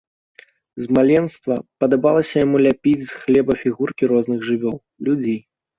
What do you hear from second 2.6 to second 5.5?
ляпіць з хлеба фігуркі розных жывёл, людзей.